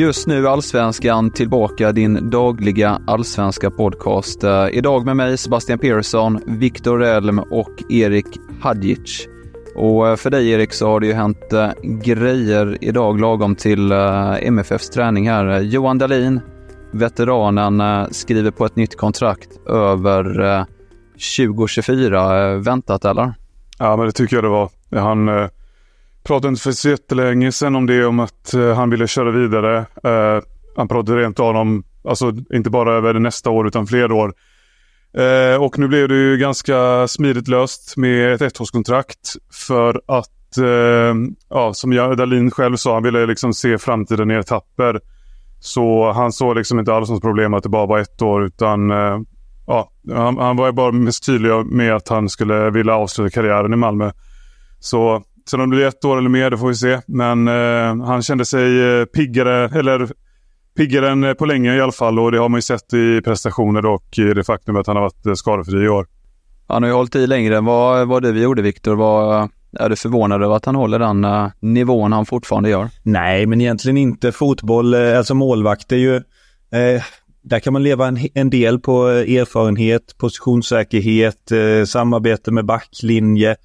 [0.00, 4.44] Just nu Allsvenskan tillbaka, din dagliga allsvenska podcast.
[4.44, 8.26] Eh, idag med mig Sebastian Persson, Viktor Elm och Erik
[8.60, 9.28] Hadjic.
[9.74, 13.92] Och eh, för dig Erik så har det ju hänt eh, grejer idag lagom till
[14.42, 15.60] MFFs träning här.
[15.60, 16.40] Johan Dahlin,
[16.90, 20.24] veteranen, skriver på ett nytt kontrakt över
[21.36, 22.56] 2024.
[22.56, 23.34] Väntat eller?
[23.78, 24.70] Ja, men det tycker jag det var.
[24.90, 25.28] Han
[26.24, 29.78] pratade inte för så jättelänge sedan om det, om att eh, han ville köra vidare.
[29.78, 30.42] Eh,
[30.76, 34.34] han pratade rent av om, alltså inte bara över nästa år utan fler år.
[35.16, 39.32] Eh, och nu blev det ju ganska smidigt löst med ett ettårskontrakt
[39.68, 41.14] för att, eh,
[41.48, 45.00] ja som Dahlin själv sa, han ville liksom se framtiden i etapper.
[45.60, 48.90] Så han såg liksom inte alls något problem att det bara var ett år utan
[48.90, 49.18] eh,
[49.66, 53.76] ja, han, han var bara mest tydlig med att han skulle vilja avsluta karriären i
[53.76, 54.10] Malmö.
[54.80, 57.00] Så Sen om det blir ett år eller mer, det får vi se.
[57.06, 60.08] Men eh, han kände sig eh, piggare, eller
[60.76, 62.18] piggare än eh, på länge i alla fall.
[62.18, 65.02] Och det har man ju sett i prestationer och i det faktum att han har
[65.02, 66.06] varit eh, skadefri i år.
[66.68, 68.96] Han har ju hållit i längre än vad, vad det vi gjorde Viktor.
[68.96, 69.48] Var,
[69.78, 72.88] är du förvånad över att han håller den uh, nivån han fortfarande gör?
[73.02, 74.32] Nej, men egentligen inte.
[74.32, 76.16] Fotboll, alltså målvakt är ju...
[76.16, 77.02] Eh,
[77.42, 83.56] där kan man leva en, en del på erfarenhet, positionssäkerhet, eh, samarbete med backlinje.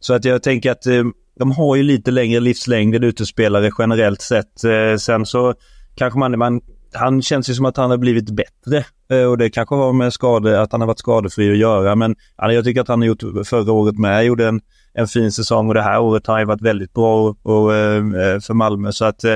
[0.00, 1.02] Så att jag tänker att eh,
[1.38, 4.64] de har ju lite längre livslängd än utespelare generellt sett.
[4.64, 5.54] Eh, sen så
[5.94, 6.60] kanske man, man
[6.94, 10.12] han känns ju som att han har blivit bättre eh, och det kanske har med
[10.12, 11.94] skade, att han har varit skadefri att göra.
[11.94, 14.60] Men jag tycker att han har gjort förra året med, gjorde en,
[14.94, 17.96] en fin säsong och det här året har han varit väldigt bra och, och, eh,
[17.96, 18.92] eh för Malmö.
[18.92, 19.32] Så att eh,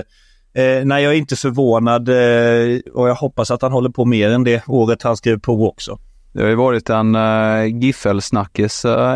[0.55, 4.31] eh, nej, jag är inte förvånad eh, och jag hoppas att han håller på mer
[4.31, 5.99] än det året han skrev på också.
[6.33, 7.69] Det har ju varit en uh,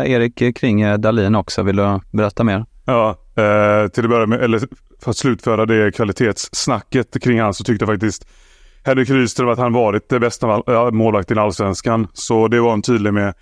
[0.05, 1.63] Erik, kring uh, Dalin också.
[1.63, 2.65] Vill du berätta mer?
[2.85, 4.59] Ja, eh, till att börja med, eller
[5.03, 8.27] för att slutföra det kvalitetssnacket kring han så tyckte jag faktiskt
[8.83, 10.61] Henrik Rydström att han varit det bästa
[10.91, 12.07] målvakten i Allsvenskan.
[12.13, 13.33] Så det var han tydlig med.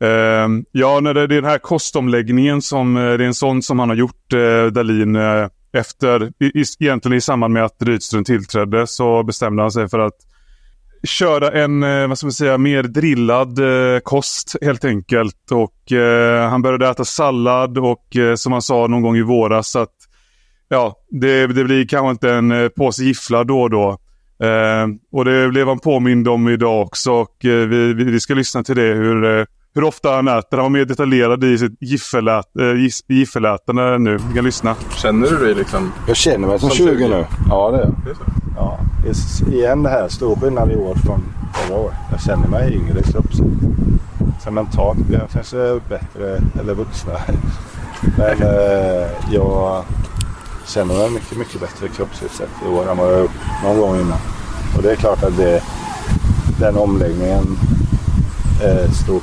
[0.00, 3.78] Eh, ja, när det, är den här kostomläggningen som, eh, det är en sån som
[3.78, 8.86] han har gjort, eh, Dalin, eh, efter, i, egentligen i samband med att Rydström tillträdde
[8.86, 10.16] så bestämde han sig för att
[11.04, 15.50] köra en, eh, vad ska man säga, mer drillad eh, kost helt enkelt.
[15.52, 19.76] Och eh, han började äta sallad och eh, som han sa någon gång i våras
[19.76, 19.94] att
[20.68, 23.98] ja, det, det blir kanske inte en eh, påse gifflar då och då.
[24.46, 28.62] Eh, och det blev han påmind om idag också och eh, vi, vi, ska lyssna
[28.62, 30.56] till det hur, hur ofta han äter.
[30.56, 32.46] Han var mer detaljerad i sitt giffelät,
[33.08, 34.18] giffelätande nu.
[34.28, 34.76] Vi kan lyssna.
[34.96, 35.92] Känner du dig liksom?
[36.06, 37.26] Jag känner mig som 20 nu.
[37.48, 38.16] Ja, det är jag.
[38.56, 38.80] Ja,
[39.52, 40.08] igen det här.
[40.08, 41.96] Stor skillnad i år från förra året.
[42.10, 43.50] Jag känner mig yngre i kroppsligt.
[44.44, 47.12] Sen mentalt blir jag kanske bättre eller vuxna.
[48.18, 49.84] Men eh, jag
[50.66, 53.30] känner mig mycket, mycket bättre kroppsligt sett i år än vad jag gjort
[53.64, 54.18] någon gång innan.
[54.76, 55.62] Och det är klart att det,
[56.58, 57.58] den omläggningen
[58.62, 59.22] är stort,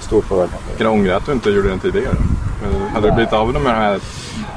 [0.00, 0.58] stort påverkan.
[0.76, 2.16] Kan du ångra att du inte gjorde den tidigare?
[2.64, 3.10] Eh, hade nej.
[3.10, 4.00] du blivit av med de här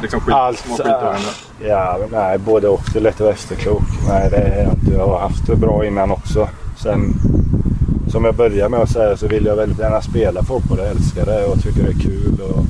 [0.02, 1.22] liksom skit, Allt, små skitåren?
[1.60, 2.82] Ja, nej, både och.
[2.94, 3.84] Det är lätt att vara efterklok.
[4.08, 4.92] Nej, det är jag inte.
[4.92, 6.50] Jag har haft det bra innan också.
[6.78, 7.14] Sen,
[8.08, 10.78] som jag började med att säga, så vill jag väldigt gärna spela fotboll.
[10.78, 12.42] Jag älskar det och tycker det är kul.
[12.42, 12.64] Och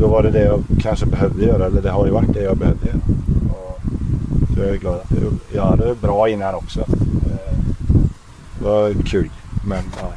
[0.00, 1.66] då var det det jag kanske behövde göra.
[1.66, 2.98] Eller det har ju varit det jag behövde göra.
[3.50, 3.80] Och
[4.54, 5.10] så jag är glad att
[5.54, 6.80] jag hade det bra innan också.
[6.80, 7.56] Eh,
[8.58, 9.30] det var kul.
[9.66, 10.08] Men ja,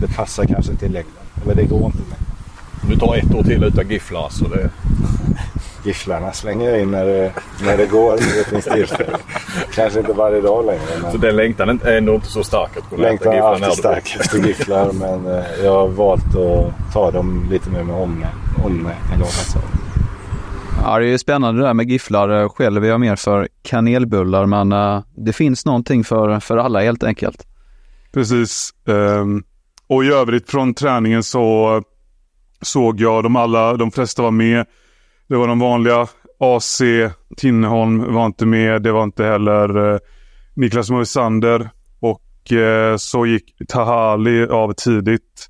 [0.00, 1.12] det passar kanske inte i längden.
[1.44, 2.18] Eller det går inte med.
[2.88, 4.44] Du tar ett år till utan gifflar alltså.
[4.44, 4.70] Det...
[5.84, 7.32] gifflarna slänger jag in när det,
[7.64, 8.12] när det går.
[8.12, 9.16] Det finns tillfälle.
[9.74, 10.80] Kanske inte varje dag längre.
[11.02, 11.12] Men...
[11.12, 13.50] Så den längtan är ändå inte så stark att kunna längtan äta gifflar?
[13.50, 17.70] Längtan är alltid stark efter gifflar men eh, jag har valt att ta dem lite
[17.70, 18.32] mer med omnämning.
[20.82, 22.48] Ja, det är spännande det där med gifflar.
[22.48, 27.02] Själv är jag mer för kanelbullar men uh, det finns någonting för, för alla helt
[27.02, 27.46] enkelt.
[28.12, 28.74] Precis.
[28.84, 29.44] Um,
[29.86, 31.82] och i övrigt från träningen så
[32.62, 34.66] såg jag de alla, de flesta var med.
[35.28, 36.06] Det var de vanliga.
[36.40, 36.82] AC,
[37.36, 38.82] Tinneholm var inte med.
[38.82, 39.98] Det var inte heller eh,
[40.54, 41.70] Niklas Moisander.
[42.00, 45.48] Och eh, så gick Tahali av tidigt.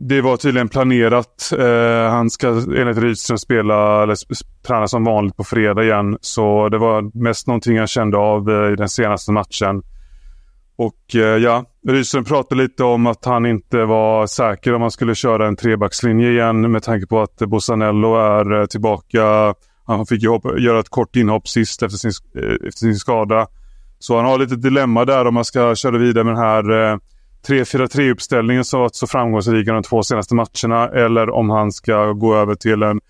[0.00, 1.52] Det var tydligen planerat.
[1.58, 4.16] Eh, han ska enligt Rydström spela eller
[4.66, 6.18] träna som vanligt på fredag igen.
[6.20, 9.82] Så det var mest någonting jag kände av eh, i den senaste matchen.
[10.76, 15.14] Och eh, ja, Rydström pratade lite om att han inte var säker om han skulle
[15.14, 19.54] köra en trebackslinje igen med tanke på att Bosanello är eh, tillbaka.
[19.86, 23.46] Han fick göra ett kort inhopp sist efter sin, eh, efter sin skada.
[23.98, 26.98] Så han har lite dilemma där om han ska köra vidare med den här eh,
[27.48, 32.54] 3-4-3-uppställningen som varit så framgångsrik de två senaste matcherna eller om han ska gå över
[32.54, 33.00] till en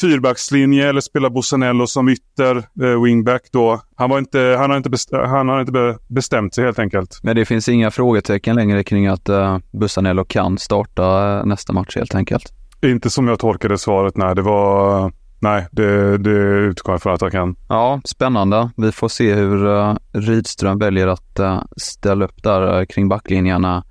[0.00, 3.80] fyrbackslinje eller spela Bosanello som ytter eh, wingback då.
[3.96, 7.20] Han, var inte, han, har inte han har inte bestämt sig helt enkelt.
[7.22, 11.96] Men det finns inga frågetecken längre kring att uh, Bussanello kan starta uh, nästa match
[11.96, 12.52] helt enkelt?
[12.82, 14.34] Inte som jag tolkade svaret, nej.
[14.34, 15.12] Det var
[15.44, 16.30] Nej, det, det
[16.70, 17.56] utgår jag från att jag kan.
[17.68, 18.70] Ja, spännande.
[18.76, 23.84] Vi får se hur uh, Rydström väljer att uh, ställa upp där uh, kring backlinjerna.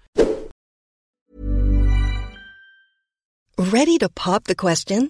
[3.58, 5.10] Ready to pop the question?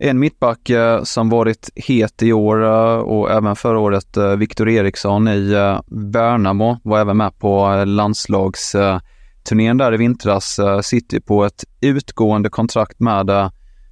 [0.00, 4.68] En mittback eh, som varit het i år eh, och även förra året, eh, Viktor
[4.68, 5.54] Eriksson i
[5.86, 10.60] Värnamo, var även med på landslagsturnén där i vintras.
[10.82, 13.50] Sitter på ett utgående kontrakt med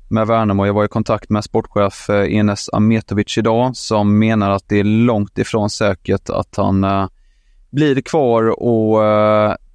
[0.09, 0.67] med Värnamo.
[0.67, 5.39] Jag var i kontakt med sportchef Enes Ametovic idag som menar att det är långt
[5.39, 6.87] ifrån säkert att han
[7.71, 9.03] blir kvar och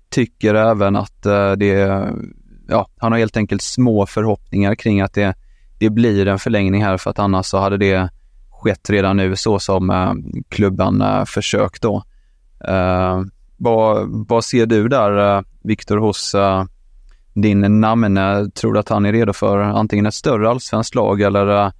[0.09, 1.23] tycker även att
[1.57, 2.09] det,
[2.67, 5.35] ja, han har helt enkelt små förhoppningar kring att det,
[5.81, 8.09] det blir en förlängning här för att annars så hade det
[8.51, 10.13] skett redan nu så som eh,
[10.49, 12.03] klubban eh, försökt då.
[12.67, 13.21] Eh,
[13.57, 16.35] vad, vad ser du där Viktor hos
[17.33, 21.65] din namne, tror du att han är redo för antingen ett större allsvenskt lag eller
[21.65, 21.71] uh,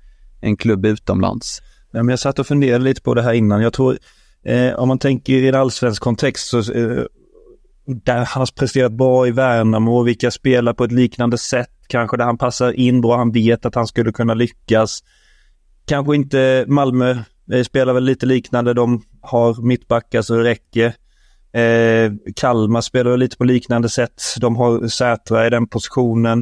[0.42, 1.62] en klubb utomlands?
[1.92, 3.62] Ja, men jag satt och funderade lite på det här innan.
[3.62, 3.97] Jag tror,
[4.45, 7.04] eh, om man tänker i en allsvensk kontext så eh,
[7.86, 11.69] där han har presterat bra i Värnamo vilka spelar på ett liknande sätt.
[11.92, 15.04] Kanske där han passar in bra, han vet att han skulle kunna lyckas.
[15.86, 17.16] Kanske inte Malmö
[17.52, 18.74] eh, spelar väl lite liknande.
[18.74, 20.94] De har mittbackar så det räcker.
[21.54, 24.21] Eh, Kalmar spelar lite på liknande sätt.
[24.38, 26.40] De har Sätra i den positionen.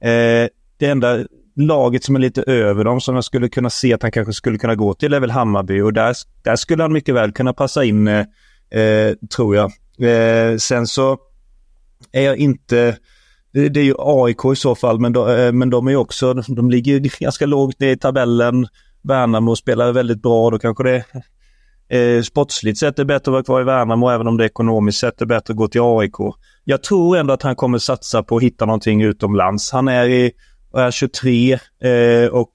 [0.00, 1.18] Eh, det enda
[1.56, 4.58] laget som är lite över dem som jag skulle kunna se att han kanske skulle
[4.58, 7.84] kunna gå till är väl Hammarby och där, där skulle han mycket väl kunna passa
[7.84, 8.26] in eh,
[8.70, 9.72] eh tror jag.
[9.98, 11.18] Eh, sen så
[12.12, 12.96] är jag inte
[13.52, 16.34] det, det är ju AIK i så fall, men de, eh, men de är också,
[16.34, 18.66] de ligger ganska lågt ner i tabellen.
[19.02, 21.04] Värnamo spelar väldigt bra, då kanske det
[21.90, 24.98] Eh, sportsligt sett är det bättre att vara kvar i Värnamo även om det ekonomiskt
[24.98, 26.14] sett är bättre att gå till AIK.
[26.64, 29.72] Jag tror ändå att han kommer satsa på att hitta någonting utomlands.
[29.72, 30.32] Han är, i,
[30.74, 32.50] är 23 eh, och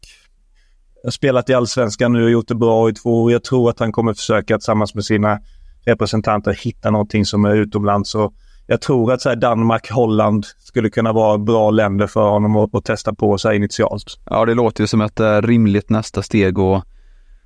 [1.04, 3.32] har spelat i Allsvenskan nu och gjort det bra i två år.
[3.32, 5.40] Jag tror att han kommer försöka tillsammans med sina
[5.86, 8.16] representanter hitta någonting som är utomlands.
[8.16, 8.34] Och
[8.68, 12.76] jag tror att så här, Danmark, Holland skulle kunna vara bra länder för honom att,
[12.76, 14.20] att testa på sig initialt.
[14.30, 16.84] Ja, det låter ju som ett eh, rimligt nästa steg att,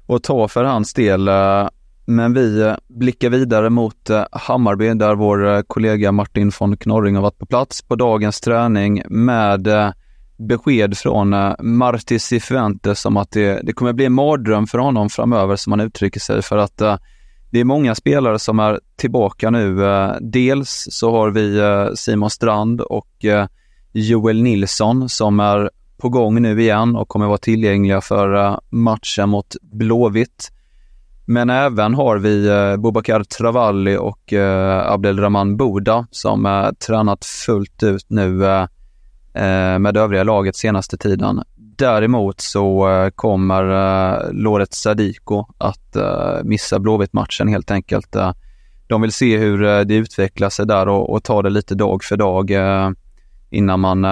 [0.08, 1.28] att ta för hans del.
[1.28, 1.68] Eh,
[2.06, 7.40] men vi eh, blickar vidare mot Hammarby där vår kollega Martin von Knorring har varit
[7.40, 9.68] på plats på dagens träning med
[10.40, 15.10] besked från uh, Marti Cifuentes om att det, det kommer bli en mardröm för honom
[15.10, 16.98] framöver, som han uttrycker sig, för att uh,
[17.52, 19.86] det är många spelare som är tillbaka nu.
[19.86, 23.48] Eh, dels så har vi eh, Simon Strand och eh,
[23.92, 29.56] Joel Nilsson som är på gång nu igen och kommer vara tillgängliga för matchen mot
[29.62, 30.52] Blåvitt.
[31.26, 34.34] Men även har vi Bobakar Travalli och
[34.86, 38.70] Abdelrahman Bouda som tränat fullt ut nu med
[39.34, 41.44] det med övriga laget senaste tiden.
[41.80, 48.16] Däremot så eh, kommer eh, Loret Sadiko att eh, missa Blåvitt-matchen helt enkelt.
[48.88, 52.18] De vill se hur det utvecklar sig där och, och ta det lite dag för
[52.18, 52.52] dag
[53.50, 54.04] innan man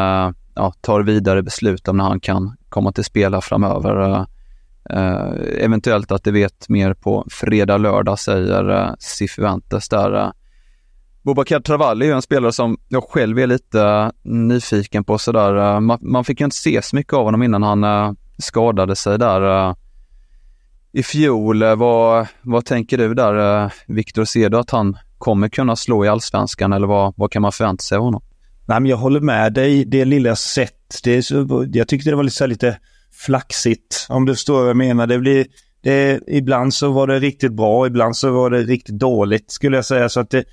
[0.55, 4.25] ja, tar vidare beslut om när han kan komma till spela framöver.
[5.57, 10.31] Eventuellt att det vet mer på fredag, lördag säger uh, Cifuentes där.
[11.27, 15.55] Bobakar Travalli är ju en spelare som jag själv är lite eh, nyfiken på sådär.
[15.55, 18.95] Eh, man, man, fick ju inte se så mycket av honom innan han eh, skadade
[18.95, 19.75] sig där
[20.91, 21.63] i fjol.
[21.63, 24.25] vad, vad tänker du där Viktor?
[24.25, 27.81] Ser du att han kommer kunna slå i allsvenskan eller vad, vad kan man förvänta
[27.81, 28.21] sig av honom?
[28.65, 29.85] Nej, men jag håller med dig.
[29.85, 32.77] Det lilla sett, det så, jag tyckte det var lite, lite
[33.25, 35.07] flaxigt, om du förstår vad jag menar.
[35.07, 35.45] Det blir,
[35.81, 39.85] det, ibland så var det riktigt bra, ibland så var det riktigt dåligt skulle jag
[39.85, 40.09] säga.
[40.09, 40.45] Så att det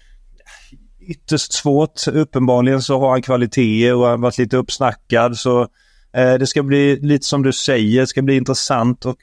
[1.07, 2.09] ytterst svårt.
[2.09, 5.37] Uppenbarligen så har han kvaliteter och har varit lite uppsnackad.
[5.37, 5.61] Så
[6.17, 9.17] eh, det ska bli lite som du säger, det ska bli intressant och,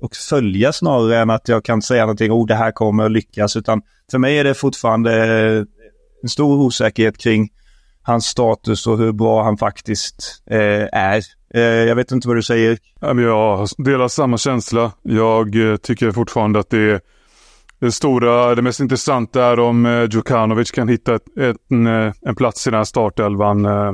[0.00, 3.56] och följa snarare än att jag kan säga någonting, oh det här kommer att lyckas.
[3.56, 5.64] Utan för mig är det fortfarande eh,
[6.22, 7.48] en stor osäkerhet kring
[8.02, 11.22] hans status och hur bra han faktiskt eh, är.
[11.54, 12.78] Eh, jag vet inte vad du säger.
[13.00, 13.16] Jag
[13.78, 14.92] delar samma känsla.
[15.02, 17.00] Jag eh, tycker fortfarande att det är
[17.84, 22.12] det stora, det mest intressanta är om eh, Djukanovic kan hitta ett, ett, en, eh,
[22.26, 23.64] en plats i den här startelvan.
[23.64, 23.92] Eh.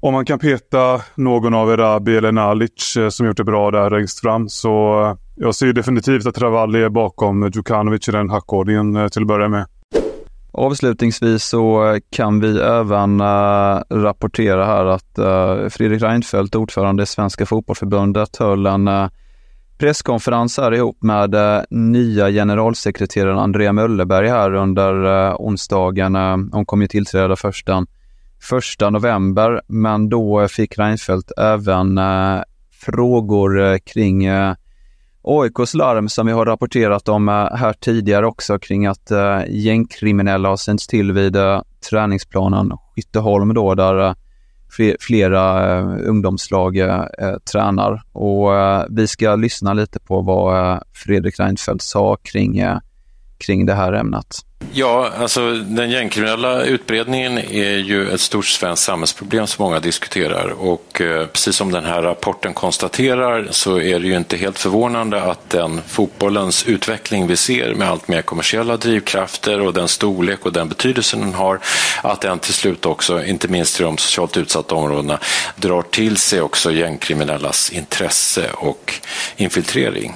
[0.00, 3.90] Om man kan peta någon av Erabi eller Nalic eh, som gjort det bra där
[3.90, 4.48] längst fram.
[4.48, 9.48] Så jag ser definitivt att Travalli är bakom Djukanovic i den hackordningen till att börja
[9.48, 9.66] med.
[10.52, 17.46] Avslutningsvis så kan vi även äh, rapportera här att äh, Fredrik Reinfeldt, ordförande i Svenska
[17.46, 19.08] Fotbollförbundet, höll en äh,
[19.78, 26.16] presskonferens här ihop med eh, nya generalsekreteraren Andrea Möllerberg här under eh, onsdagen.
[26.16, 27.86] Eh, hon kommer ju tillträda först den
[28.86, 32.00] 1 november, men då fick Reinfeldt även
[32.72, 34.28] frågor kring
[35.22, 39.12] AIKs larm som vi har rapporterat om eh, här tidigare också kring att
[39.48, 41.36] gängkriminella har sänts till vid
[41.90, 44.14] träningsplanen Skytteholm då där
[45.00, 48.02] flera eh, ungdomslag eh, eh, tränar.
[48.12, 48.50] Och
[48.90, 52.62] vi ska lyssna lite på vad Fredrik Reinfeldt sa kring,
[53.38, 54.44] kring det här ämnet.
[54.72, 61.00] Ja, alltså den gängkriminella utbredningen är ju ett stort svenskt samhällsproblem som många diskuterar och
[61.00, 65.50] eh, precis som den här rapporten konstaterar så är det ju inte helt förvånande att
[65.50, 70.68] den fotbollens utveckling vi ser med allt mer kommersiella drivkrafter och den storlek och den
[70.68, 71.60] betydelse den har,
[72.02, 75.18] att den till slut också, inte minst i de socialt utsatta områdena,
[75.56, 78.94] drar till sig också gängkriminellas intresse och
[79.36, 80.14] infiltrering.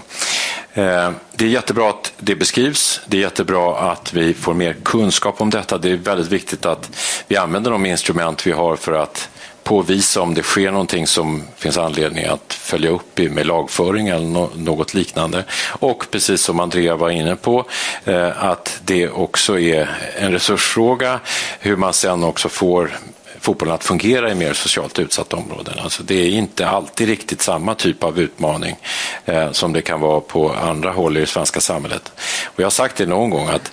[0.79, 3.01] Eh, det är jättebra att det beskrivs.
[3.07, 5.79] Det är jättebra att vi får mer kunskap om detta.
[5.79, 6.91] Det är väldigt viktigt att
[7.29, 9.29] vi använder de instrument vi har för att
[9.63, 14.95] påvisa om det sker någonting som finns anledning att följa upp med lagföring eller något
[14.95, 15.45] liknande.
[15.69, 17.65] Och precis som Andrea var inne på,
[18.05, 21.21] eh, att det också är en resursfråga
[21.61, 22.99] hur man sen också får
[23.41, 25.75] fotbollen att fungera i mer socialt utsatta områden.
[25.79, 28.77] Alltså det är inte alltid riktigt samma typ av utmaning
[29.25, 32.13] eh, som det kan vara på andra håll i det svenska samhället.
[32.45, 33.73] Och jag har sagt det någon gång att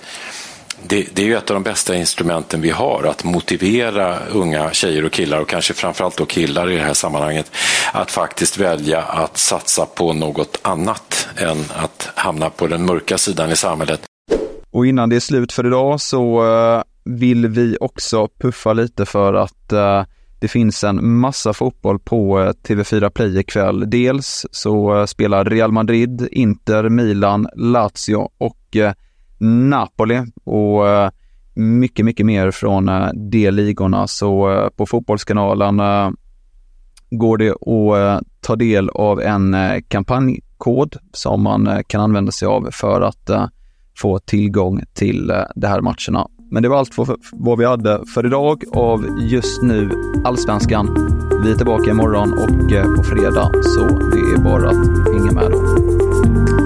[0.82, 5.04] det, det, är ju ett av de bästa instrumenten vi har, att motivera unga tjejer
[5.04, 7.50] och killar och kanske framförallt då killar i det här sammanhanget,
[7.92, 13.50] att faktiskt välja att satsa på något annat än att hamna på den mörka sidan
[13.50, 14.00] i samhället.
[14.70, 19.34] Och innan det är slut för idag så eh, vill vi också puffa lite för
[19.34, 20.04] att eh,
[20.38, 23.90] det finns en massa fotboll på eh, TV4 Play ikväll.
[23.90, 28.92] Dels så eh, spelar Real Madrid, Inter, Milan, Lazio och eh,
[29.38, 30.84] Napoli och
[31.54, 32.90] mycket, mycket mer från
[33.30, 34.06] de ligorna.
[34.06, 35.80] Så på Fotbollskanalen
[37.10, 39.56] går det att ta del av en
[39.88, 43.30] kampanjkod som man kan använda sig av för att
[43.96, 46.28] få tillgång till eh, de här matcherna.
[46.50, 49.90] Men det var allt för, vad vi hade för idag av just nu
[50.24, 50.88] Allsvenskan.
[51.44, 55.50] Vi är tillbaka imorgon och eh, på fredag, så det är bara att hänga med
[55.50, 56.65] då.